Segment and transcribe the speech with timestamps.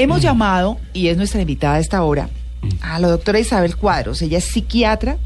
[0.00, 2.28] Hemos llamado, y es nuestra invitada a esta hora,
[2.82, 4.22] a la doctora Isabel Cuadros.
[4.22, 5.18] Ella es psiquiatra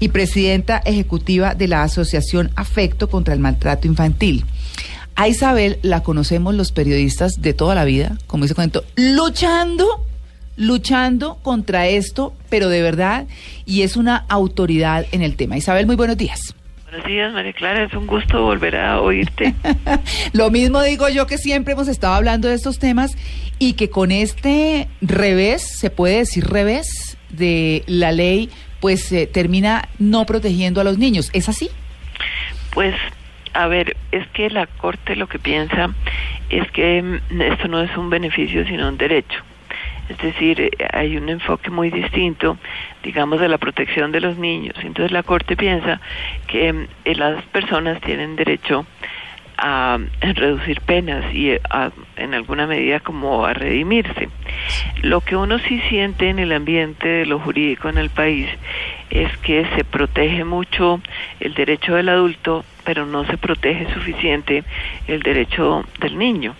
[0.00, 4.46] y presidenta ejecutiva de la Asociación Afecto contra el Maltrato Infantil.
[5.14, 10.06] A Isabel la conocemos los periodistas de toda la vida, como dice cuento, luchando,
[10.56, 13.26] luchando contra esto, pero de verdad,
[13.66, 15.58] y es una autoridad en el tema.
[15.58, 16.54] Isabel, muy buenos días.
[16.94, 17.82] Buenos días, María Clara.
[17.82, 19.52] Es un gusto volver a oírte.
[20.32, 23.16] Lo mismo digo yo que siempre hemos estado hablando de estos temas
[23.58, 29.88] y que con este revés, se puede decir revés, de la ley, pues se termina
[29.98, 31.30] no protegiendo a los niños.
[31.32, 31.68] ¿Es así?
[32.72, 32.94] Pues,
[33.54, 35.92] a ver, es que la Corte lo que piensa
[36.48, 39.42] es que mm, esto no es un beneficio, sino un derecho.
[40.08, 42.58] Es decir, eh, hay un enfoque muy distinto,
[43.02, 44.74] digamos, de la protección de los niños.
[44.82, 46.00] Entonces la Corte piensa
[46.46, 48.86] que mm, eh, las personas tienen derecho
[49.56, 54.28] a reducir penas y eh, a, en alguna medida como a redimirse.
[55.02, 58.48] Lo que uno sí siente en el ambiente de lo jurídico en el país
[59.10, 61.00] es que se protege mucho
[61.40, 64.64] el derecho del adulto, pero no se protege suficiente
[65.06, 66.56] el derecho del niño.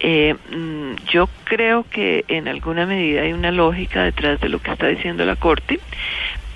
[0.00, 4.70] Eh, mm, yo creo que en alguna medida hay una lógica detrás de lo que
[4.70, 5.80] está diciendo la Corte,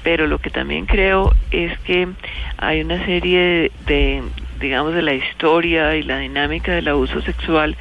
[0.02, 2.08] pero lo que también creo es que
[2.58, 4.22] hay una serie de,
[4.58, 7.77] digamos, de la historia y la dinámica del abuso sexual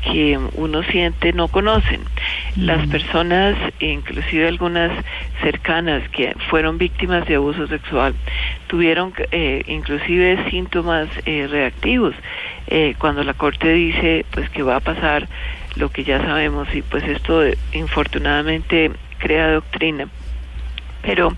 [0.00, 2.00] que uno siente no conocen.
[2.56, 2.90] Las mm.
[2.90, 4.90] personas, inclusive algunas
[5.42, 8.14] cercanas que fueron víctimas de abuso sexual,
[8.66, 12.14] tuvieron eh, inclusive síntomas eh, reactivos
[12.66, 15.28] eh, cuando la corte dice pues que va a pasar
[15.76, 17.42] lo que ya sabemos y pues esto
[17.72, 20.08] infortunadamente crea doctrina
[21.02, 21.32] pero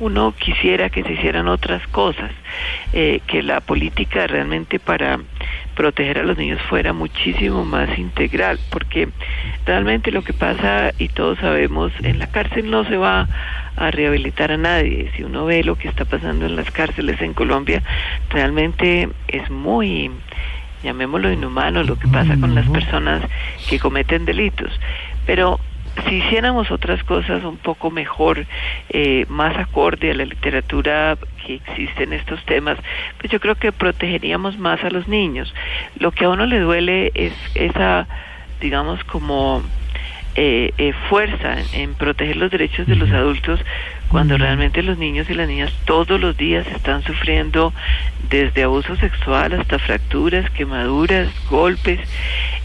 [0.00, 2.30] uno quisiera que se hicieran otras cosas,
[2.92, 5.18] eh, que la política realmente para
[5.78, 9.08] proteger a los niños fuera muchísimo más integral, porque
[9.64, 13.28] realmente lo que pasa, y todos sabemos, en la cárcel no se va
[13.76, 15.08] a rehabilitar a nadie.
[15.14, 17.80] Si uno ve lo que está pasando en las cárceles en Colombia,
[18.28, 20.10] realmente es muy
[20.82, 23.22] llamémoslo inhumano lo que pasa con las personas
[23.68, 24.72] que cometen delitos.
[25.26, 25.60] Pero
[26.06, 28.46] si hiciéramos otras cosas un poco mejor,
[28.90, 32.78] eh, más acorde a la literatura que existe en estos temas,
[33.18, 35.52] pues yo creo que protegeríamos más a los niños.
[35.98, 38.06] Lo que a uno le duele es esa,
[38.60, 39.62] digamos, como
[40.34, 43.58] eh, eh, fuerza en, proteger los derechos de los adultos
[44.08, 47.72] cuando realmente los niños y las niñas todos los días están sufriendo
[48.30, 52.00] desde abuso sexual hasta fracturas, quemaduras, golpes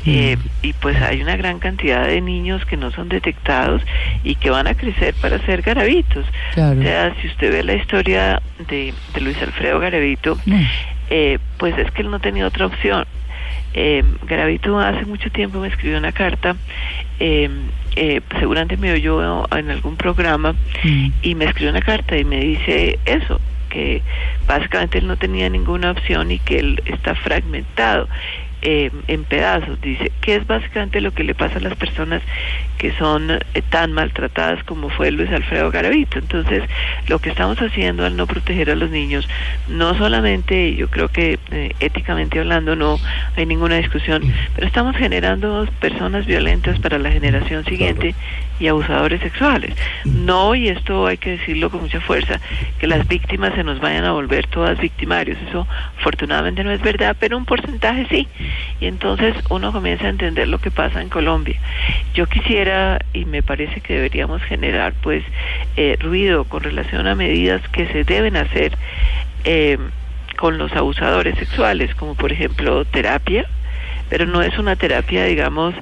[0.05, 3.81] eh, y pues hay una gran cantidad de niños que no son detectados
[4.23, 6.25] y que van a crecer para ser garabitos.
[6.51, 10.37] O sea, si usted ve la historia de, Luis Alfredo Garavito,
[11.57, 13.05] pues es que él no tenía otra opción
[13.73, 16.55] eh, Garavito hace mucho tiempo me escribió una carta,
[17.19, 17.49] eh,
[17.95, 20.53] eh, seguramente me oyó en algún programa
[20.83, 21.07] mm.
[21.21, 23.39] y me escribió una carta y me dice eso,
[23.69, 24.01] que
[24.47, 28.07] básicamente él no tenía ninguna opción y que él está fragmentado
[28.65, 32.21] eh, en pedazos, dice, que es básicamente lo que le pasa a las personas
[32.77, 36.17] que son eh, tan maltratadas como fue Luis Alfredo Garavito.
[36.17, 36.63] Entonces,
[37.07, 39.27] lo que estamos haciendo al no proteger a los niños,
[39.67, 42.99] no solamente, yo creo que eh, éticamente hablando no
[43.35, 44.23] hay ninguna discusión,
[44.55, 48.15] pero estamos generando personas violentas para la generación siguiente
[48.59, 49.75] y abusadores sexuales.
[50.05, 52.39] No, y esto hay que decirlo con mucha fuerza,
[52.79, 55.37] que las víctimas se nos vayan a volver todas victimarios.
[55.49, 58.27] Eso afortunadamente no es verdad, pero un porcentaje sí.
[58.79, 61.59] Y entonces uno comienza a entender lo que pasa en Colombia.
[62.13, 65.23] Yo quisiera, y me parece que deberíamos generar pues
[65.77, 68.77] eh, ruido con relación a medidas que se deben hacer
[69.45, 69.77] eh,
[70.37, 73.45] con los abusadores sexuales, como por ejemplo terapia,
[74.09, 75.73] pero no es una terapia, digamos,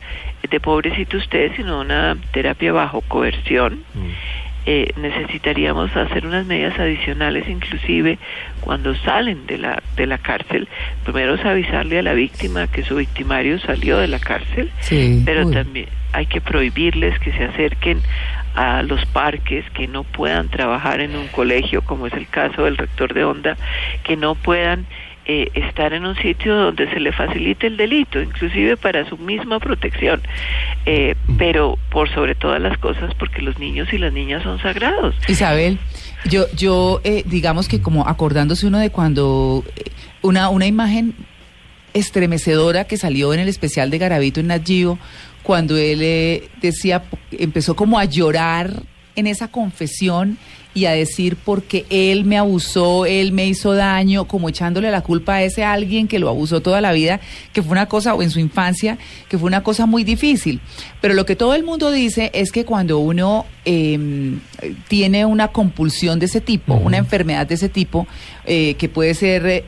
[0.50, 3.84] de pobrecito usted, sino una terapia bajo coerción.
[3.94, 4.10] Mm.
[4.68, 8.20] Eh, necesitaríamos hacer unas medidas adicionales, inclusive
[8.60, 10.68] cuando salen de la, de la cárcel.
[11.04, 14.72] Primero es avisarle a la víctima que su victimario salió de la cárcel,
[15.26, 18.02] pero también hay que prohibirles que se acerquen
[18.54, 22.78] a los parques, que no puedan trabajar en un colegio, como es el caso del
[22.78, 23.58] rector de Onda,
[24.04, 24.86] que no puedan
[25.26, 29.60] eh, estar en un sitio donde se le facilite el delito, inclusive para su misma
[29.60, 30.22] protección,
[30.86, 35.14] eh, pero por sobre todas las cosas porque los niños y las niñas son sagrados.
[35.28, 35.78] Isabel,
[36.26, 39.64] yo, yo eh, digamos que como acordándose uno de cuando
[40.24, 41.14] una, una imagen
[41.94, 44.68] estremecedora que salió en el especial de Garavito en Nat
[45.44, 48.84] cuando él decía, empezó como a llorar
[49.16, 50.38] en esa confesión
[50.74, 55.36] y a decir porque él me abusó, él me hizo daño, como echándole la culpa
[55.36, 57.20] a ese alguien que lo abusó toda la vida,
[57.52, 58.98] que fue una cosa, o en su infancia,
[59.28, 60.62] que fue una cosa muy difícil.
[61.02, 64.40] Pero lo que todo el mundo dice es que cuando uno em,
[64.88, 68.08] tiene una compulsión de ese tipo, una enfermedad de ese tipo,
[68.46, 69.66] eh, que puede ser eh,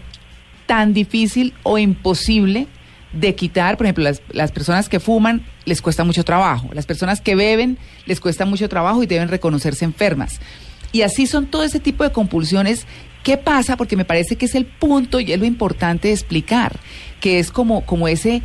[0.65, 2.67] tan difícil o imposible,
[3.11, 7.21] de quitar, por ejemplo, las, las, personas que fuman les cuesta mucho trabajo, las personas
[7.21, 7.77] que beben
[8.07, 10.39] les cuesta mucho trabajo y deben reconocerse enfermas.
[10.93, 12.85] Y así son todo ese tipo de compulsiones.
[13.23, 13.75] ¿Qué pasa?
[13.75, 16.79] Porque me parece que es el punto y es lo importante de explicar,
[17.19, 18.41] que es como, como ese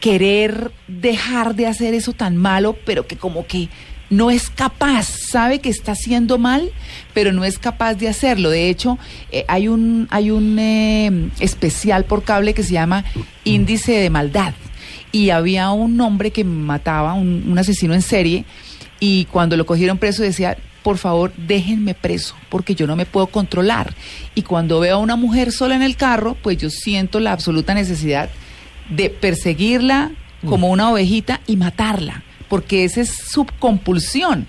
[0.00, 3.68] querer dejar de hacer eso tan malo, pero que como que
[4.10, 6.70] no es capaz, sabe que está haciendo mal,
[7.14, 8.50] pero no es capaz de hacerlo.
[8.50, 8.98] De hecho,
[9.30, 13.04] eh, hay un, hay un eh, especial por cable que se llama
[13.44, 14.54] Índice de Maldad.
[15.12, 18.44] Y había un hombre que mataba, un, un asesino en serie,
[18.98, 23.28] y cuando lo cogieron preso decía, por favor, déjenme preso, porque yo no me puedo
[23.28, 23.94] controlar.
[24.34, 27.74] Y cuando veo a una mujer sola en el carro, pues yo siento la absoluta
[27.74, 28.30] necesidad
[28.90, 30.12] de perseguirla
[30.46, 34.46] como una ovejita y matarla, porque esa es su compulsión.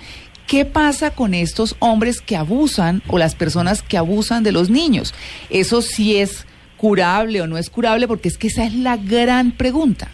[0.47, 5.13] ¿Qué pasa con estos hombres que abusan o las personas que abusan de los niños?
[5.49, 6.45] Eso sí es
[6.77, 10.09] curable o no es curable, porque es que esa es la gran pregunta.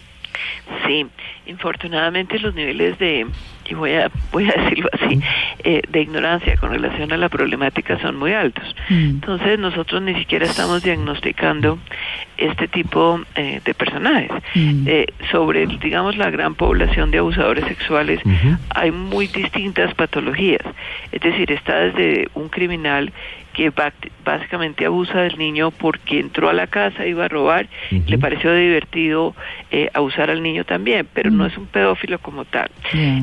[0.86, 1.06] Sí,
[1.46, 3.26] infortunadamente los niveles de
[3.70, 5.20] y voy a, voy a decirlo así,
[5.62, 8.64] eh, de ignorancia con relación a la problemática son muy altos.
[8.88, 9.10] Mm.
[9.10, 11.78] Entonces nosotros ni siquiera estamos diagnosticando
[12.36, 14.32] este tipo eh, de personajes.
[14.54, 14.84] Mm.
[14.86, 18.20] Eh, sobre, digamos, la gran población de abusadores sexuales
[18.70, 20.62] hay muy distintas patologías.
[21.12, 23.12] Es decir, está desde un criminal
[23.60, 23.72] que
[24.24, 29.34] básicamente abusa del niño porque entró a la casa, iba a robar, le pareció divertido
[29.70, 32.70] eh, abusar al niño también, pero no es un pedófilo como tal.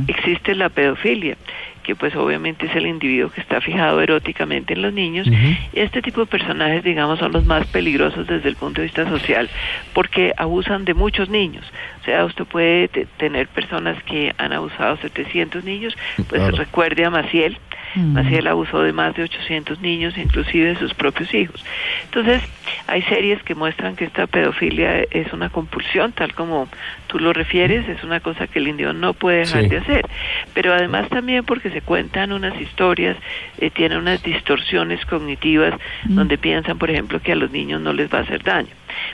[0.07, 1.37] Existe la pedofilia,
[1.81, 5.27] que pues obviamente es el individuo que está fijado eróticamente en los niños.
[5.73, 9.49] Este tipo de personajes, digamos, son los más peligrosos desde el punto de vista social,
[9.93, 11.65] porque abusan de muchos niños.
[12.01, 15.97] O sea, usted puede tener personas que han abusado 700 niños,
[16.29, 17.57] pues recuerde a Maciel,
[17.95, 18.17] Mm.
[18.47, 21.63] Abusó de más de 800 niños, inclusive de sus propios hijos.
[22.05, 22.41] Entonces,
[22.87, 26.67] hay series que muestran que esta pedofilia es una compulsión, tal como
[27.07, 30.05] tú lo refieres, es una cosa que el indio no puede dejar de hacer.
[30.53, 33.17] Pero además también porque se cuentan unas historias,
[33.57, 35.73] eh, tienen unas distorsiones cognitivas
[36.05, 36.15] mm.
[36.15, 38.69] donde piensan, por ejemplo, que a los niños no les va a hacer daño.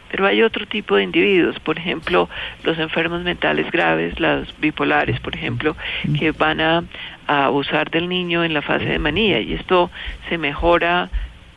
[0.10, 2.30] Pero hay otro tipo de individuos, por ejemplo,
[2.64, 5.76] los enfermos mentales graves, los bipolares, por ejemplo,
[6.18, 6.84] que van a,
[7.28, 9.90] a abusar del niño en la fase de manía y esto
[10.30, 11.10] se mejora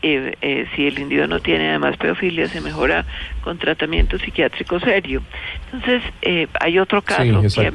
[0.02, 3.04] eh, eh, si el individuo no tiene además pedofilia, se mejora
[3.43, 5.22] con tratamiento psiquiátrico serio.
[5.64, 7.72] Entonces, eh, hay otro caso que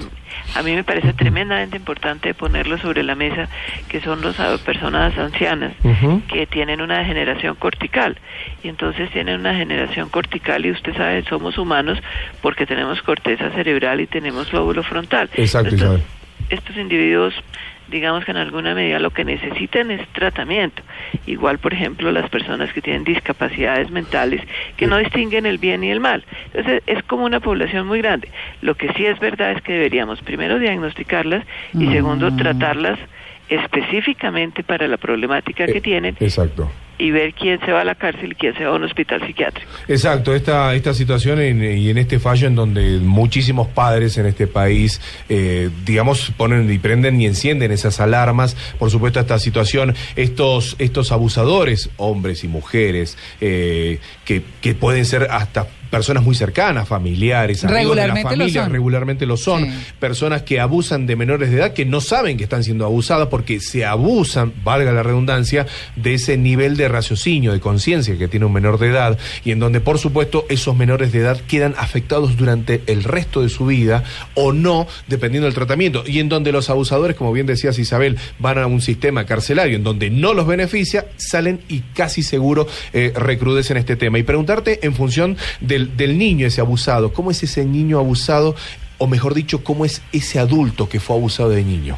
[0.55, 3.49] a, mí me parece tremendamente importante ponerlo sobre la mesa,
[3.89, 5.73] que son las personas ancianas
[6.27, 8.17] que tienen una degeneración cortical.
[8.63, 11.99] Y entonces tienen una degeneración cortical y usted sabe, somos humanos
[12.41, 15.29] porque tenemos corteza cerebral y tenemos lóbulo frontal.
[15.35, 15.99] Exacto,
[16.49, 17.33] estos individuos
[17.91, 20.81] digamos que en alguna medida lo que necesitan es tratamiento.
[21.27, 24.41] Igual, por ejemplo, las personas que tienen discapacidades mentales
[24.77, 26.23] que no distinguen el bien y el mal.
[26.53, 28.29] Entonces, es como una población muy grande.
[28.61, 32.37] Lo que sí es verdad es que deberíamos primero diagnosticarlas y segundo mm.
[32.37, 32.99] tratarlas
[33.49, 36.15] específicamente para la problemática que eh, tienen.
[36.19, 38.83] Exacto y ver quién se va a la cárcel y quién se va a un
[38.83, 39.69] hospital psiquiátrico.
[39.87, 45.01] Exacto, esta, esta situación y en este fallo en donde muchísimos padres en este país,
[45.29, 51.11] eh, digamos, ponen y prenden y encienden esas alarmas, por supuesto, esta situación, estos, estos
[51.11, 57.95] abusadores, hombres y mujeres, eh, que, que pueden ser hasta personas muy cercanas, familiares, amigos
[57.95, 59.69] de la familia, regularmente lo son,
[59.99, 63.59] personas que abusan de menores de edad que no saben que están siendo abusadas porque
[63.59, 68.53] se abusan, valga la redundancia, de ese nivel de raciocinio, de conciencia que tiene un
[68.53, 72.81] menor de edad y en donde por supuesto esos menores de edad quedan afectados durante
[72.87, 77.17] el resto de su vida o no, dependiendo del tratamiento, y en donde los abusadores,
[77.17, 81.59] como bien decías Isabel, van a un sistema carcelario en donde no los beneficia, salen
[81.67, 84.17] y casi seguro eh, recrudecen este tema.
[84.17, 88.55] Y preguntarte en función de del, niño ese abusado, cómo es ese niño abusado,
[88.97, 91.97] o mejor dicho, cómo es ese adulto que fue abusado de niño.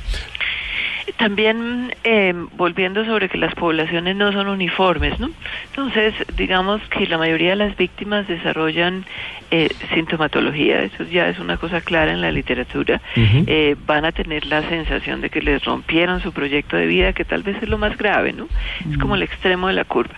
[1.18, 5.30] También eh, volviendo sobre que las poblaciones no son uniformes, ¿no?
[5.68, 9.06] Entonces, digamos que la mayoría de las víctimas desarrollan
[9.52, 14.46] eh, sintomatología, eso ya es una cosa clara en la literatura, eh, van a tener
[14.46, 17.78] la sensación de que les rompieron su proyecto de vida, que tal vez es lo
[17.78, 18.48] más grave, ¿no?
[18.90, 20.16] Es como el extremo de la curva.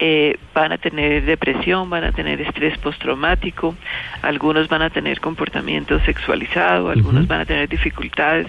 [0.00, 3.76] Eh, van a tener depresión, van a tener estrés postraumático,
[4.22, 8.48] algunos van a tener comportamiento sexualizado, algunos van a tener dificultades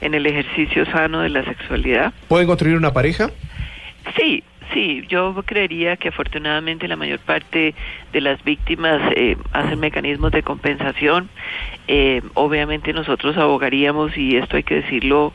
[0.00, 2.12] en el ejercicio sano de la sexualidad.
[2.28, 3.30] ¿Pueden construir una pareja?
[4.16, 4.42] Sí,
[4.72, 7.74] Sí, yo creería que afortunadamente la mayor parte
[8.12, 11.28] de las víctimas eh, hacen mecanismos de compensación.
[11.88, 15.32] Eh, obviamente nosotros abogaríamos, y esto hay que decirlo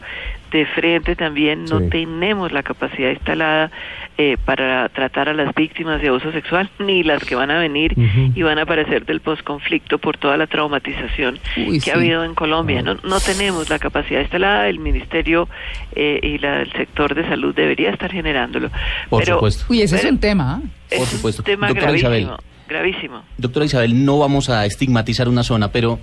[0.51, 3.72] de frente también, no tenemos la capacidad instalada
[4.17, 7.96] eh, para tratar a las víctimas de abuso sexual, ni las que van a venir
[8.36, 12.81] y van a aparecer del posconflicto por toda la traumatización que ha habido en Colombia.
[12.81, 15.48] No, no tenemos la capacidad instalada, el Ministerio
[15.96, 18.70] eh, y la, el sector de salud debería estar generándolo.
[19.10, 19.65] Por supuesto.
[19.70, 20.62] Uy, ese es un tema.
[20.89, 20.98] ¿eh?
[20.98, 21.41] Por supuesto.
[21.41, 23.24] un tema gravísimo, gravísimo.
[23.38, 26.00] Doctora Isabel, no vamos a estigmatizar una zona, pero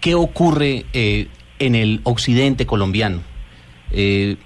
[0.00, 3.30] ¿qué ocurre en el occidente colombiano?
[3.92, 4.36] Eh,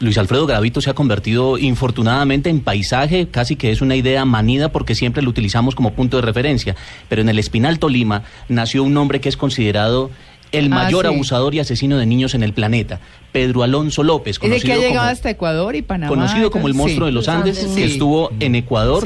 [0.00, 4.72] Luis Alfredo Gravito se ha convertido infortunadamente en paisaje, casi que es una idea manida
[4.72, 6.74] porque siempre lo utilizamos como punto de referencia.
[7.10, 10.10] Pero en el Espinal Tolima nació un hombre que es considerado
[10.52, 13.00] el ah, mayor abusador y asesino de niños en el planeta,
[13.30, 14.38] Pedro Alonso López.
[14.38, 16.08] Conocido que ha llegado hasta Ecuador y Panamá.
[16.08, 19.04] Conocido como el monstruo de los Andes, que estuvo en Ecuador,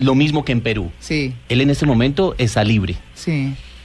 [0.00, 0.90] lo mismo que en Perú.
[1.08, 2.96] Él en este momento está libre.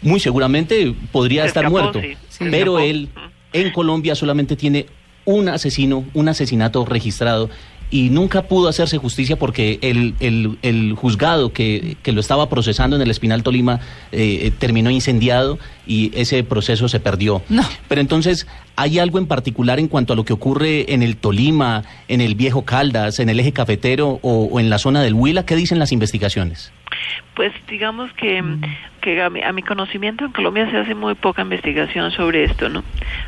[0.01, 2.01] Muy seguramente podría estar muerto,
[2.39, 3.09] pero él
[3.53, 4.87] en Colombia solamente tiene
[5.27, 7.49] un asesino, un asesinato registrado
[7.91, 13.01] y nunca pudo hacerse justicia porque el, el, juzgado que, que, lo estaba procesando en
[13.01, 13.79] el Espinal Tolima
[14.11, 17.41] eh, terminó incendiado y ese proceso se perdió.
[17.87, 21.83] Pero entonces, ¿hay algo en particular en cuanto a lo que ocurre en el Tolima,
[22.07, 25.45] en el Viejo Caldas, en el eje cafetero o, en la zona del Huila?
[25.45, 26.71] ¿Qué dicen las investigaciones?
[27.35, 28.43] Pues digamos que,
[29.01, 32.83] que a, mi, conocimiento en Colombia se hace muy poca investigación sobre esto, ¿no?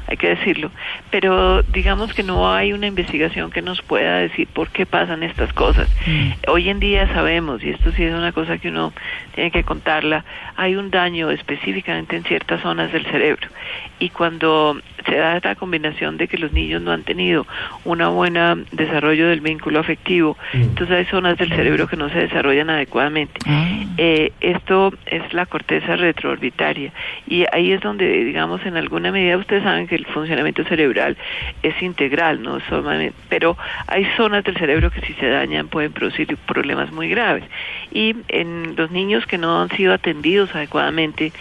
[0.07, 0.71] Hay que decirlo.
[1.11, 5.53] Pero digamos que no hay una investigación que nos pueda decir por qué pasan estas
[5.53, 5.89] cosas.
[6.07, 6.31] Mm.
[6.47, 8.93] Hoy en día sabemos, y esto sí es una cosa que uno
[9.35, 10.25] tiene que contarla,
[10.55, 13.47] hay un daño específicamente en ciertas zonas del cerebro.
[13.99, 17.45] Y cuando se da esta combinación de que los niños no han tenido
[17.85, 18.35] un buen
[18.71, 20.61] desarrollo del vínculo afectivo, mm.
[20.61, 23.39] entonces hay zonas del cerebro que no se desarrollan adecuadamente.
[23.45, 23.67] Ah.
[23.97, 26.91] Eh, esto es la corteza retroorbitaria
[27.27, 31.17] y ahí es donde, digamos, en alguna medida ustedes saben que el funcionamiento cerebral
[31.63, 36.37] es integral, no solamente, pero hay zonas del cerebro que si se dañan pueden producir
[36.45, 37.43] problemas muy graves.
[37.91, 41.31] Y en los niños que no han sido atendidos adecuadamente,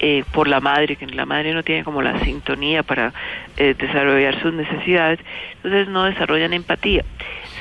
[0.00, 3.12] eh, por la madre, que la madre no tiene como la sintonía para
[3.56, 5.18] eh, desarrollar sus necesidades,
[5.56, 7.04] entonces no desarrollan empatía.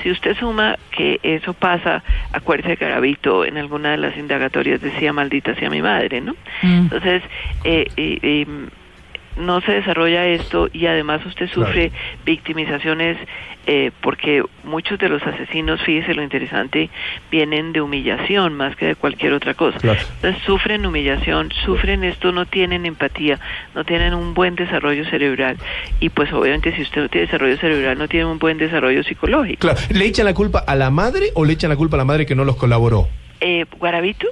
[0.02, 5.12] Si usted suma que eso pasa, acuérdese que Garavito en alguna de las indagatorias decía
[5.14, 6.34] maldita sea mi madre, ¿no?
[6.62, 6.82] Mm.
[6.84, 7.24] Entonces,
[7.64, 8.46] eh,
[9.38, 11.92] no se desarrolla esto y además usted sufre
[12.26, 13.18] victimizaciones
[13.70, 16.90] eh, porque muchos de los asesinos, fíjese lo interesante,
[17.30, 19.78] vienen de humillación más que de cualquier otra cosa.
[19.82, 23.40] Entonces sufren humillación, sufren esto, no tienen empatía,
[23.76, 25.58] no tienen un buen desarrollo cerebral
[26.00, 29.68] y pues obviamente si usted no tiene desarrollo cerebral no tiene un buen desarrollo psicológico.
[29.90, 32.26] ¿Le echan la culpa a la madre o le echan la culpa a la madre
[32.26, 33.10] que no los colaboró?
[33.42, 34.28] Eh, Guarabito.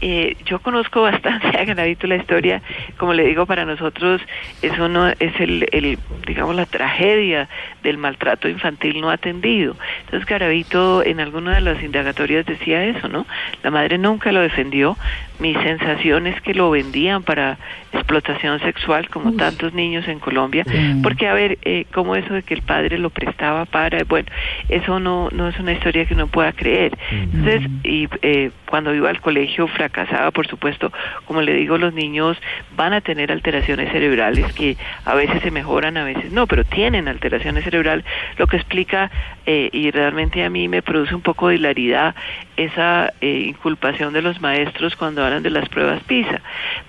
[0.00, 2.62] Eh, yo conozco bastante a Guarabito la historia,
[2.96, 4.20] como le digo, para nosotros
[4.62, 7.48] eso no es el, el, digamos, la tragedia
[7.82, 9.76] del maltrato infantil no atendido.
[10.04, 13.26] Entonces Garavito en alguna de las indagatorias decía eso, ¿no?
[13.62, 14.96] La madre nunca lo defendió.
[15.38, 17.58] Mi sensación es que lo vendían para
[17.92, 20.64] explotación sexual, como tantos niños en Colombia,
[21.02, 24.28] porque a ver, eh, como eso de que el padre lo prestaba para, bueno,
[24.68, 26.96] eso no, no es una historia que uno pueda creer.
[27.10, 30.92] Entonces, y eh, cuando iba al colegio fracasaba, por supuesto,
[31.26, 32.36] como le digo, los niños
[32.76, 37.08] van a tener alteraciones cerebrales que a veces se mejoran, a veces no, pero tienen
[37.08, 38.04] alteraciones cerebrales,
[38.38, 39.10] lo que explica,
[39.52, 42.14] eh, y realmente a mí me produce un poco de hilaridad
[42.56, 46.40] esa eh, inculpación de los maestros cuando hablan de las pruebas PISA,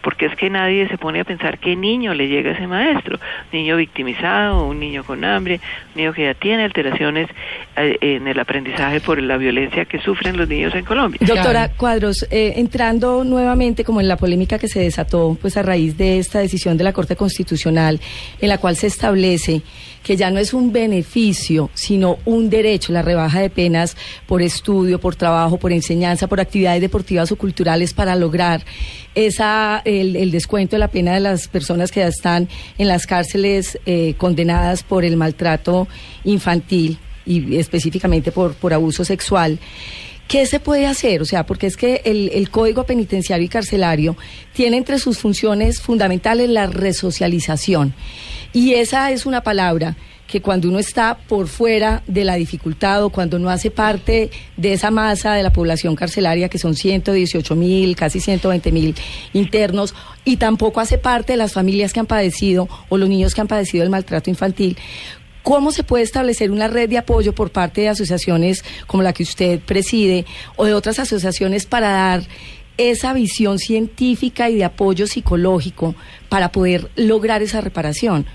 [0.03, 3.17] porque es que nadie se pone a pensar qué niño le llega a ese maestro,
[3.17, 5.59] un niño victimizado, un niño con hambre,
[5.95, 7.29] un niño que ya tiene alteraciones
[7.77, 11.19] eh, en el aprendizaje por la violencia que sufren los niños en Colombia.
[11.19, 15.97] Doctora Cuadros, eh, entrando nuevamente como en la polémica que se desató pues a raíz
[15.97, 17.99] de esta decisión de la Corte Constitucional
[18.39, 19.63] en la cual se establece
[20.03, 24.99] que ya no es un beneficio, sino un derecho, la rebaja de penas por estudio,
[24.99, 28.63] por trabajo, por enseñanza, por actividades deportivas o culturales para lograr
[29.15, 33.77] esa el, descuento de la pena de las personas que ya están en las cárceles
[33.85, 35.87] eh, condenadas por el maltrato
[36.23, 39.59] infantil y específicamente por, por abuso sexual.
[40.31, 41.21] ¿Qué se puede hacer?
[41.21, 44.15] O sea, porque es que el, Código Penitenciario y Carcelario
[44.53, 47.93] tiene entre sus funciones fundamentales la resocialización.
[48.53, 49.97] Y esa es una palabra
[50.27, 54.71] que cuando uno está por fuera de la dificultad o cuando no hace parte de
[54.71, 58.95] esa masa de la población carcelaria, que son 118 mil, casi 120 mil
[59.33, 63.41] internos, y tampoco hace parte de las familias que han padecido o los niños que
[63.41, 64.77] han padecido el maltrato infantil,
[65.43, 69.23] ¿Cómo se puede establecer una red de apoyo por parte de asociaciones como la que
[69.23, 72.23] usted preside o de otras asociaciones para dar
[72.77, 75.95] esa visión científica y de apoyo psicológico
[76.29, 78.25] para poder lograr esa reparación?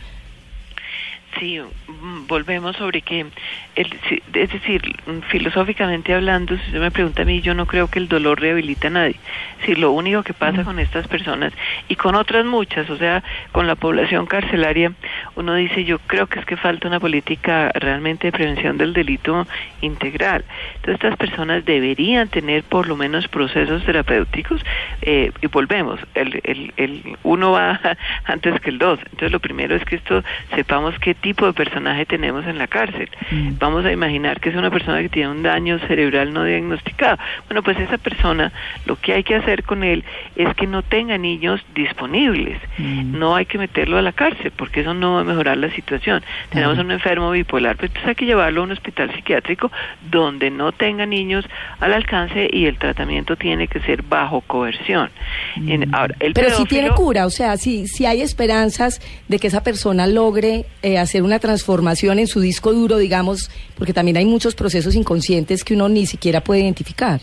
[1.38, 3.26] Sí, mm, volvemos sobre que,
[3.74, 3.98] el,
[4.32, 7.98] es decir, mm, filosóficamente hablando, si usted me pregunta a mí, yo no creo que
[7.98, 9.16] el dolor rehabilita a nadie.
[9.64, 11.52] Si lo único que pasa con estas personas
[11.88, 14.92] y con otras muchas, o sea, con la población carcelaria,
[15.34, 19.46] uno dice, yo creo que es que falta una política realmente de prevención del delito
[19.82, 20.44] integral.
[20.76, 24.62] Entonces, estas personas deberían tener por lo menos procesos terapéuticos
[25.02, 27.78] eh, y volvemos, el, el, el uno va
[28.24, 28.98] antes que el dos.
[29.04, 30.24] Entonces, lo primero es que esto
[30.54, 33.10] sepamos qué tipo de personaje tenemos en la cárcel.
[33.32, 33.58] Mm.
[33.58, 37.18] Vamos a imaginar que es una persona que tiene un daño cerebral no diagnosticado.
[37.48, 38.52] Bueno, pues esa persona,
[38.84, 40.04] lo que hay que hacer con él
[40.36, 42.60] es que no tenga niños disponibles.
[42.78, 43.18] Mm.
[43.18, 46.22] No hay que meterlo a la cárcel, porque eso no va a mejorar la situación.
[46.50, 49.72] Tenemos un enfermo bipolar, pues hay que llevarlo a un hospital psiquiátrico
[50.08, 51.44] donde no tenga niños
[51.80, 55.10] al alcance y el tratamiento tiene que ser bajo coerción.
[55.56, 55.92] Mm.
[56.34, 60.66] Pero si tiene cura, o sea, si, si hay esperanzas de que esa persona logre
[60.82, 65.64] eh, hacer una transformación en su disco duro, digamos, porque también hay muchos procesos inconscientes
[65.64, 67.20] que uno ni siquiera puede identificar.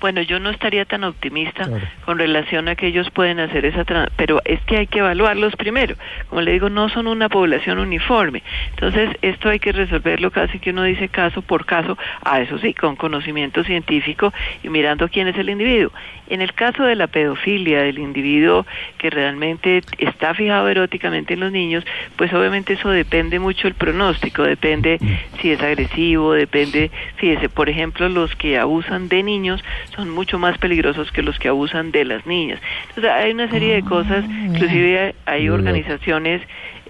[0.00, 1.68] Bueno, yo no estaría tan optimista
[2.06, 3.84] con relación a que ellos pueden hacer esa,
[4.16, 5.94] pero es que hay que evaluarlos primero.
[6.28, 8.42] Como le digo, no son una población uniforme.
[8.70, 12.72] Entonces, esto hay que resolverlo casi que uno dice caso por caso, a eso sí,
[12.72, 15.92] con conocimiento científico y mirando quién es el individuo.
[16.28, 18.64] En el caso de la pedofilia, del individuo
[18.98, 21.84] que realmente está fijado eróticamente en los niños,
[22.16, 24.98] pues obviamente eso depende mucho el pronóstico, depende
[25.40, 29.62] si es agresivo, depende, fíjese, por ejemplo, los que abusan de niños
[29.94, 32.60] son mucho más peligrosos que los que abusan de las niñas.
[32.88, 36.42] Entonces hay una serie de cosas, ah, inclusive hay organizaciones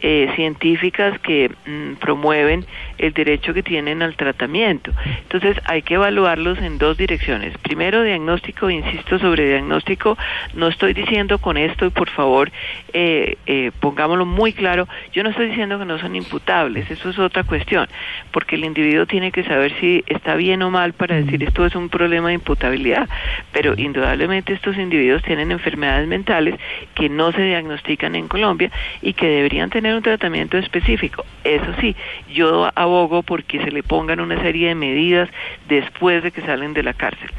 [0.03, 2.65] eh, científicas que mm, promueven
[2.99, 4.93] el derecho que tienen al tratamiento.
[5.23, 7.57] Entonces hay que evaluarlos en dos direcciones.
[7.59, 10.17] Primero, diagnóstico, insisto sobre diagnóstico,
[10.55, 12.51] no estoy diciendo con esto y por favor
[12.93, 17.19] eh, eh, pongámoslo muy claro, yo no estoy diciendo que no son imputables, eso es
[17.19, 17.89] otra cuestión,
[18.33, 21.75] porque el individuo tiene que saber si está bien o mal para decir esto es
[21.75, 23.09] un problema de imputabilidad,
[23.53, 26.57] pero indudablemente estos individuos tienen enfermedades mentales
[26.95, 28.71] que no se diagnostican en Colombia
[29.03, 31.25] y que deberían tener un tratamiento específico.
[31.45, 31.97] Eso sí,
[32.33, 35.29] yo abogo porque se le pongan una serie de medidas
[35.69, 37.31] después de que salen de la cárcel.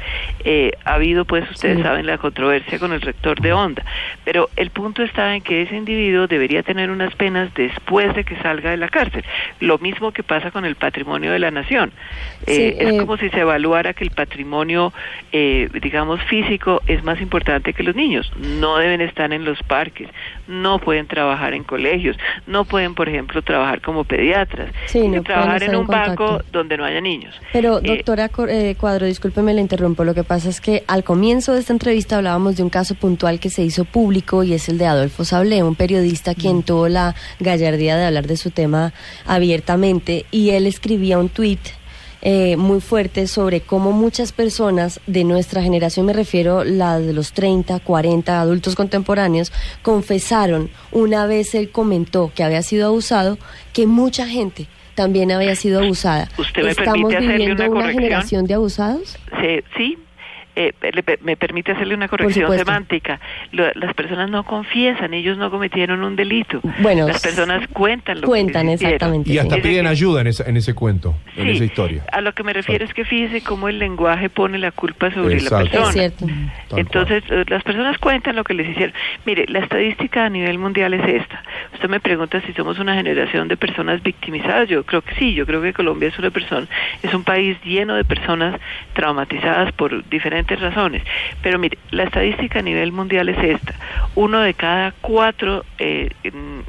[0.44, 3.84] Eh, ha habido, pues, ustedes saben, la controversia con el rector de Onda,
[4.24, 8.36] pero el punto está en que ese individuo debería tener unas penas después de que
[8.36, 9.24] salga de la cárcel.
[9.60, 11.92] Lo mismo que pasa con el patrimonio de la nación.
[12.46, 14.92] Eh, es eh, como si se evaluara que el patrimonio,
[15.32, 18.30] digamos, físico es más importante que los niños.
[18.36, 20.08] No deben estar en los parques,
[20.46, 25.62] no pueden trabajar en colegios, no pueden, por ejemplo, trabajar como pediatras, sí, no trabajar
[25.62, 27.34] en un banco donde no haya niños.
[27.52, 30.04] Pero, eh, doctora eh, Cuadro, discúlpeme, le interrumpo.
[30.04, 33.40] Lo que pasa es que al comienzo de esta entrevista hablábamos de un caso puntual
[33.40, 36.62] que se hizo público y es el de Adolfo Sablé, un periodista quien mm.
[36.62, 38.92] tuvo la gallardía de hablar de su tema
[39.26, 41.60] abiertamente y él escribía un tuit
[42.22, 47.32] eh, muy fuerte sobre cómo muchas personas de nuestra generación, me refiero la de los
[47.32, 53.38] 30, 40 adultos contemporáneos, confesaron una vez él comentó que había sido abusado,
[53.72, 56.28] que mucha gente también había sido abusada.
[56.38, 59.18] ¿Usted me ¿Estamos viviendo una, generación de abusados?
[59.40, 59.98] Sí, sí,
[60.54, 60.72] eh,
[61.22, 63.20] me permite hacerle una corrección semántica.
[63.52, 66.60] las personas no confiesan, ellos no cometieron un delito.
[66.80, 69.32] Bueno, las personas cuentan lo cuentan exactamente.
[69.32, 72.04] Y hasta piden ayuda en, en ese cuento, en esa historia.
[72.12, 75.40] A lo que me refiero es que fíjese cómo el lenguaje pone la culpa sobre
[75.40, 75.88] la persona.
[75.88, 76.26] Es cierto.
[76.76, 78.94] Entonces, las personas cuentan lo que les hicieron.
[79.24, 81.42] Mire, la estadística a nivel mundial es esta.
[81.74, 84.68] Usted me pregunta si somos una generación de personas victimizadas.
[84.68, 86.66] Yo creo que sí, yo creo que Colombia es una persona,
[87.02, 88.60] es un país lleno de personas
[88.94, 91.02] traumatizadas por diferentes razones.
[91.42, 93.74] Pero mire, la estadística a nivel mundial es esta.
[94.14, 96.10] Uno de cada cuatro eh,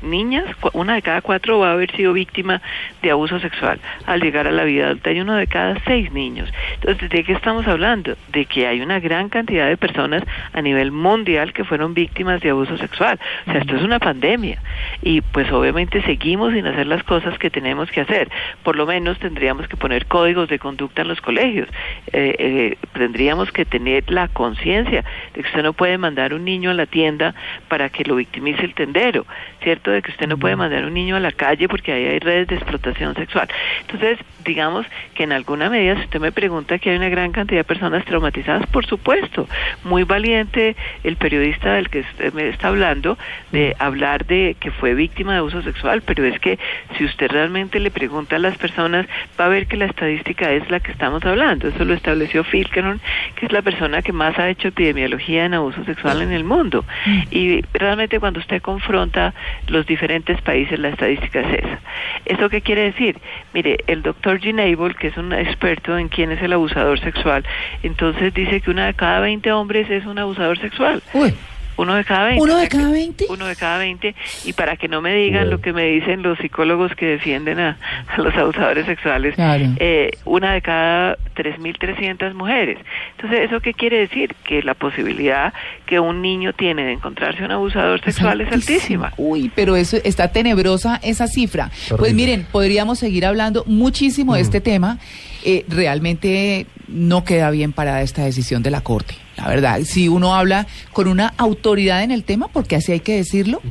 [0.01, 2.61] niñas, una de cada cuatro va a haber sido víctima
[3.01, 6.51] de abuso sexual al llegar a la vida adulta y uno de cada seis niños.
[6.75, 8.15] Entonces, ¿de qué estamos hablando?
[8.31, 12.49] De que hay una gran cantidad de personas a nivel mundial que fueron víctimas de
[12.49, 13.19] abuso sexual.
[13.47, 14.61] O sea, esto es una pandemia.
[15.01, 18.29] Y pues obviamente seguimos sin hacer las cosas que tenemos que hacer.
[18.63, 21.67] Por lo menos tendríamos que poner códigos de conducta en los colegios.
[22.11, 26.43] Eh, eh, tendríamos que que tener la conciencia de que usted no puede mandar un
[26.43, 27.33] niño a la tienda
[27.67, 29.25] para que lo victimice el tendero,
[29.61, 29.91] ¿cierto?
[29.91, 32.47] De que usted no puede mandar un niño a la calle porque ahí hay redes
[32.47, 33.47] de explotación sexual.
[33.81, 37.61] Entonces, digamos que en alguna medida, si usted me pregunta que hay una gran cantidad
[37.61, 39.47] de personas traumatizadas, por supuesto,
[39.83, 43.17] muy valiente el periodista del que usted me está hablando
[43.51, 46.59] de hablar de que fue víctima de abuso sexual, pero es que
[46.97, 49.05] si usted realmente le pregunta a las personas,
[49.39, 51.67] va a ver que la estadística es la que estamos hablando.
[51.67, 52.99] Eso lo estableció Filkeron,
[53.35, 56.83] que es la persona que más ha hecho epidemiología en abuso sexual en el mundo.
[57.31, 59.33] Y realmente cuando usted confronta
[59.67, 61.79] los diferentes países, la estadística es esa.
[62.25, 63.17] ¿Eso qué quiere decir?
[63.53, 67.45] Mire, el doctor Ginable, que es un experto en quién es el abusador sexual,
[67.83, 71.01] entonces dice que una de cada 20 hombres es un abusador sexual.
[71.13, 71.33] Uy.
[71.77, 72.43] Uno de cada 20.
[72.43, 73.25] ¿Uno de cada 20?
[73.29, 74.15] Uno de cada 20.
[74.45, 77.77] Y para que no me digan lo que me dicen los psicólogos que defienden a,
[78.17, 82.79] los abusadores sexuales, eh, una de cada 3.300 mujeres.
[83.15, 84.35] Entonces, ¿eso qué quiere decir?
[84.43, 85.53] Que la posibilidad
[85.85, 89.13] que un niño tiene de encontrarse un abusador sexual es altísima.
[89.17, 91.71] Uy, pero eso está tenebrosa esa cifra.
[91.97, 94.99] Pues miren, podríamos seguir hablando muchísimo de este tema.
[95.45, 99.15] Eh, realmente no queda bien para esta decisión de la Corte.
[99.37, 103.15] La verdad, si uno habla con una autoridad en el tema, porque así hay que
[103.15, 103.61] decirlo,